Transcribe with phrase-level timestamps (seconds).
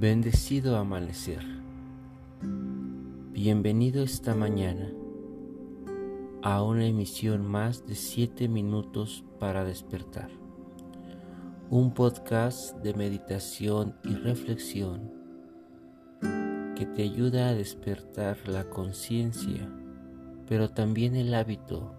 [0.00, 1.44] Bendecido amanecer.
[3.32, 4.92] Bienvenido esta mañana
[6.40, 10.30] a una emisión más de 7 minutos para despertar.
[11.68, 15.10] Un podcast de meditación y reflexión
[16.76, 19.68] que te ayuda a despertar la conciencia,
[20.46, 21.92] pero también el hábito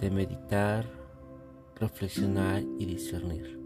[0.00, 0.84] de meditar,
[1.76, 3.61] reflexionar y discernir.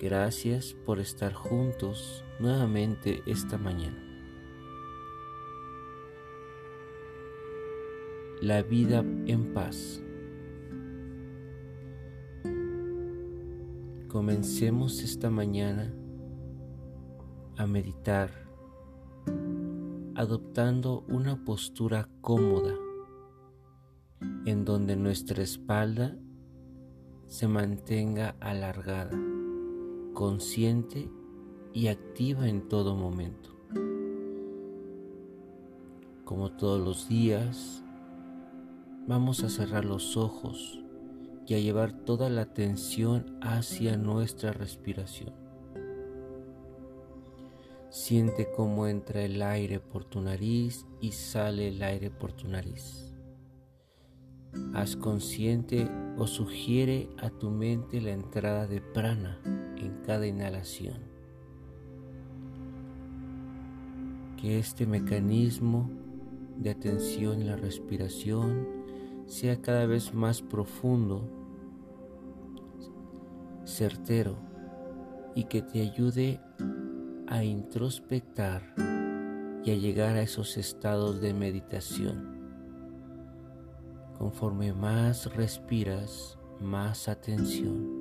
[0.00, 4.02] Gracias por estar juntos nuevamente esta mañana.
[8.40, 10.02] La vida en paz.
[14.08, 15.92] Comencemos esta mañana
[17.58, 18.30] a meditar
[20.14, 22.74] adoptando una postura cómoda
[24.46, 26.16] en donde nuestra espalda
[27.26, 29.29] se mantenga alargada
[30.20, 31.08] consciente
[31.72, 33.56] y activa en todo momento.
[36.26, 37.82] Como todos los días,
[39.08, 40.78] vamos a cerrar los ojos
[41.46, 45.32] y a llevar toda la atención hacia nuestra respiración.
[47.88, 53.14] Siente cómo entra el aire por tu nariz y sale el aire por tu nariz.
[54.74, 59.40] Haz consciente o sugiere a tu mente la entrada de prana
[59.80, 60.98] en cada inhalación.
[64.36, 65.90] Que este mecanismo
[66.56, 68.66] de atención en la respiración
[69.26, 71.28] sea cada vez más profundo,
[73.64, 74.36] certero
[75.34, 76.40] y que te ayude
[77.28, 78.74] a introspectar
[79.64, 82.40] y a llegar a esos estados de meditación.
[84.18, 87.99] Conforme más respiras, más atención.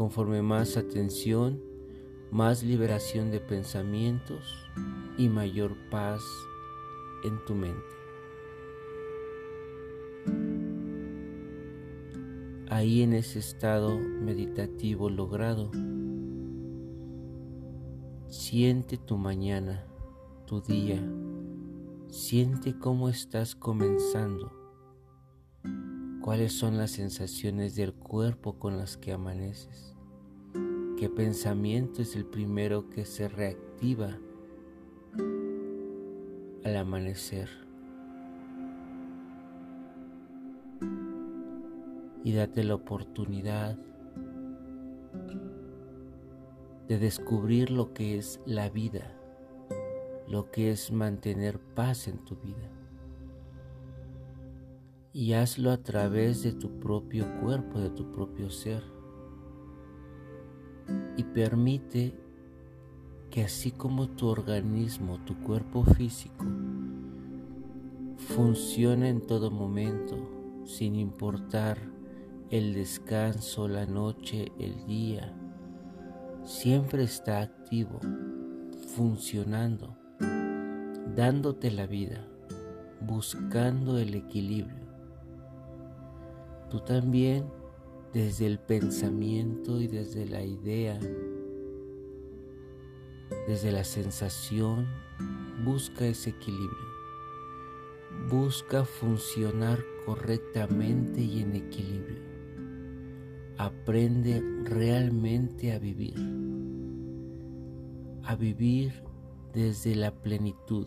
[0.00, 1.60] Conforme más atención,
[2.30, 4.66] más liberación de pensamientos
[5.18, 6.22] y mayor paz
[7.22, 7.84] en tu mente.
[12.70, 15.70] Ahí en ese estado meditativo logrado,
[18.26, 19.84] siente tu mañana,
[20.46, 21.06] tu día,
[22.08, 24.59] siente cómo estás comenzando
[26.20, 29.94] cuáles son las sensaciones del cuerpo con las que amaneces,
[30.98, 34.18] qué pensamiento es el primero que se reactiva
[36.64, 37.48] al amanecer.
[42.22, 43.78] Y date la oportunidad
[46.86, 49.16] de descubrir lo que es la vida,
[50.28, 52.79] lo que es mantener paz en tu vida
[55.12, 58.82] y hazlo a través de tu propio cuerpo, de tu propio ser.
[61.16, 62.14] Y permite
[63.30, 66.44] que así como tu organismo, tu cuerpo físico,
[68.16, 70.16] funcione en todo momento,
[70.64, 71.78] sin importar
[72.50, 75.34] el descanso, la noche, el día,
[76.44, 78.00] siempre está activo,
[78.94, 79.96] funcionando,
[81.16, 82.26] dándote la vida,
[83.00, 84.79] buscando el equilibrio
[86.70, 87.46] Tú también
[88.12, 91.00] desde el pensamiento y desde la idea,
[93.48, 94.86] desde la sensación,
[95.64, 96.90] busca ese equilibrio.
[98.28, 102.22] Busca funcionar correctamente y en equilibrio.
[103.58, 106.14] Aprende realmente a vivir.
[108.22, 108.92] A vivir
[109.52, 110.86] desde la plenitud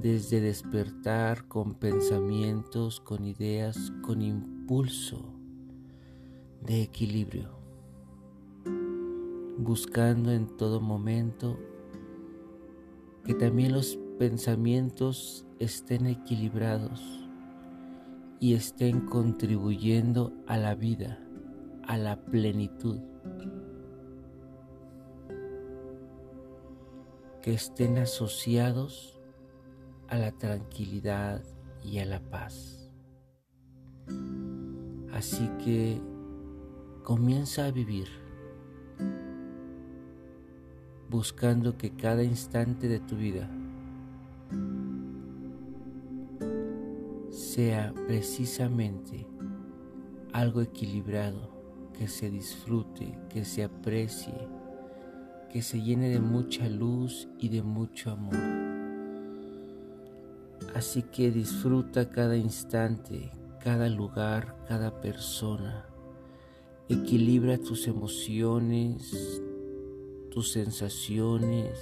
[0.00, 5.34] desde despertar con pensamientos, con ideas, con impulso
[6.60, 7.48] de equilibrio,
[9.58, 11.58] buscando en todo momento
[13.24, 17.02] que también los pensamientos estén equilibrados
[18.38, 21.18] y estén contribuyendo a la vida,
[21.82, 23.00] a la plenitud.
[27.42, 29.17] Que estén asociados
[30.08, 31.42] a la tranquilidad
[31.84, 32.90] y a la paz.
[35.12, 36.00] Así que
[37.02, 38.08] comienza a vivir
[41.08, 43.50] buscando que cada instante de tu vida
[47.30, 49.26] sea precisamente
[50.32, 51.50] algo equilibrado,
[51.98, 54.34] que se disfrute, que se aprecie,
[55.50, 58.67] que se llene de mucha luz y de mucho amor.
[60.74, 63.30] Así que disfruta cada instante,
[63.62, 65.86] cada lugar, cada persona.
[66.88, 69.42] Equilibra tus emociones,
[70.30, 71.78] tus sensaciones,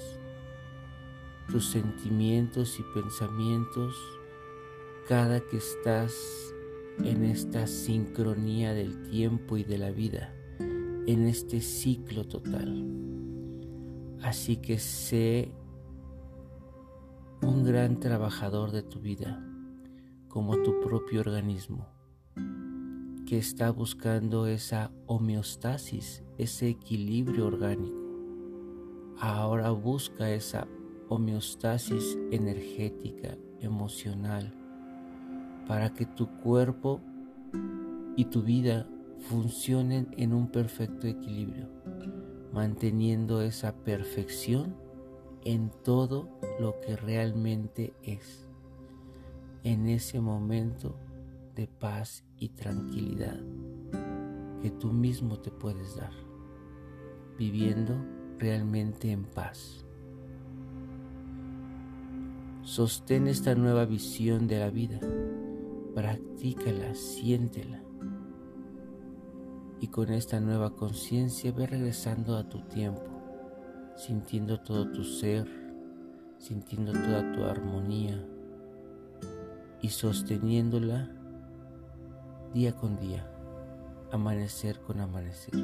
[1.48, 3.94] tus sentimientos y pensamientos
[5.08, 6.12] cada que estás
[7.04, 12.84] en esta sincronía del tiempo y de la vida, en este ciclo total.
[14.22, 15.52] Así que sé
[17.42, 19.42] un gran trabajador de tu vida,
[20.28, 21.86] como tu propio organismo,
[23.26, 27.96] que está buscando esa homeostasis, ese equilibrio orgánico.
[29.18, 30.66] Ahora busca esa
[31.08, 34.54] homeostasis energética, emocional,
[35.66, 37.00] para que tu cuerpo
[38.16, 38.88] y tu vida
[39.18, 41.68] funcionen en un perfecto equilibrio,
[42.52, 44.85] manteniendo esa perfección
[45.46, 46.28] en todo
[46.58, 48.48] lo que realmente es,
[49.62, 50.96] en ese momento
[51.54, 53.38] de paz y tranquilidad
[54.60, 56.10] que tú mismo te puedes dar,
[57.38, 57.94] viviendo
[58.40, 59.84] realmente en paz.
[62.62, 64.98] Sostén esta nueva visión de la vida,
[65.94, 67.80] practícala, siéntela.
[69.78, 73.15] Y con esta nueva conciencia ve regresando a tu tiempo,
[73.96, 75.46] sintiendo todo tu ser,
[76.38, 78.22] sintiendo toda tu armonía
[79.80, 81.10] y sosteniéndola
[82.52, 83.26] día con día,
[84.12, 85.54] amanecer con amanecer.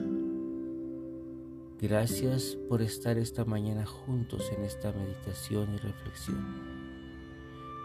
[1.79, 6.73] Gracias por estar esta mañana juntos en esta meditación y reflexión.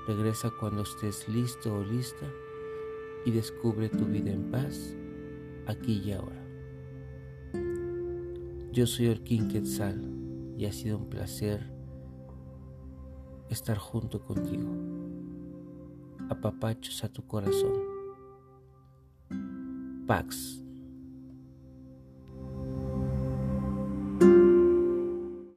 [0.07, 2.25] Regresa cuando estés listo o lista
[3.25, 4.95] y descubre tu vida en paz
[5.65, 6.41] aquí y ahora.
[8.71, 10.16] Yo soy Orquín Quetzal
[10.57, 11.71] y ha sido un placer
[13.49, 14.69] estar junto contigo.
[16.29, 17.73] Apapachos a tu corazón.
[20.07, 20.63] Pax